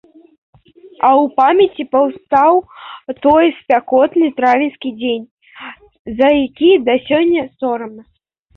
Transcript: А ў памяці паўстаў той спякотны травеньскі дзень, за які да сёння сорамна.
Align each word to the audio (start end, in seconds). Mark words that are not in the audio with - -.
А 1.07 1.09
ў 1.23 1.25
памяці 1.39 1.83
паўстаў 1.95 2.53
той 3.27 3.47
спякотны 3.59 4.31
травеньскі 4.41 4.89
дзень, 4.99 5.23
за 6.25 6.33
які 6.45 6.71
да 6.91 6.99
сёння 7.07 7.41
сорамна. 7.57 8.03